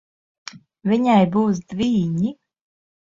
Viņai 0.91 1.17
būs 1.35 1.59
dvīņi. 1.73 2.33